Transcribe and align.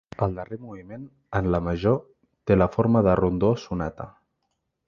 El 0.25 0.31
darrer 0.37 0.57
moviment, 0.61 1.03
en 1.41 1.51
la 1.55 1.59
major, 1.67 2.01
té 2.51 2.59
la 2.59 2.71
forma 2.79 3.07
de 3.09 3.15
rondó-sonata. 3.23 4.13